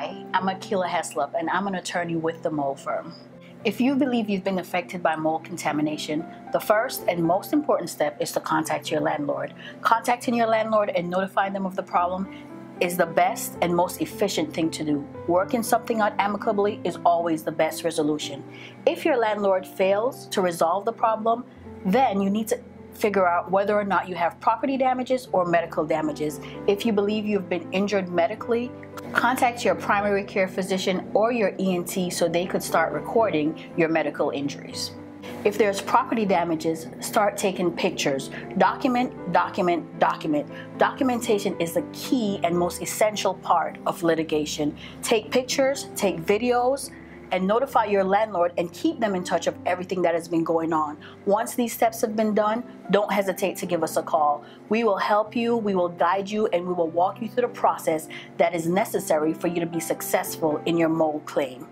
[0.00, 3.12] Hi, I'm Akilah Heslop, and I'm an attorney with the Mold Firm.
[3.66, 8.16] If you believe you've been affected by mold contamination, the first and most important step
[8.18, 9.52] is to contact your landlord.
[9.82, 12.34] Contacting your landlord and notifying them of the problem
[12.80, 15.06] is the best and most efficient thing to do.
[15.28, 18.42] Working something out amicably is always the best resolution.
[18.86, 21.44] If your landlord fails to resolve the problem,
[21.84, 22.58] then you need to
[23.00, 26.38] figure out whether or not you have property damages or medical damages.
[26.66, 28.70] If you believe you've been injured medically,
[29.12, 34.30] contact your primary care physician or your ENT so they could start recording your medical
[34.30, 34.92] injuries.
[35.42, 38.30] If there's property damages, start taking pictures.
[38.58, 40.46] Document, document, document.
[40.76, 44.76] Documentation is the key and most essential part of litigation.
[45.02, 46.90] Take pictures, take videos,
[47.32, 50.72] and notify your landlord and keep them in touch of everything that has been going
[50.72, 50.98] on.
[51.26, 54.44] Once these steps have been done, don't hesitate to give us a call.
[54.68, 57.48] We will help you, we will guide you, and we will walk you through the
[57.48, 61.66] process that is necessary for you to be successful in your mold claim.